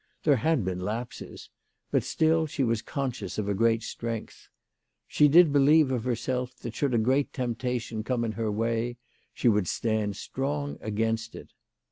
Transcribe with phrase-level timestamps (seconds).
[0.23, 1.51] There had been lapses,
[1.91, 4.49] but still she was conscious of great strength.
[5.07, 8.97] She did believe of herself that should a great temptation come in her way
[9.31, 11.49] she would stand strong against it.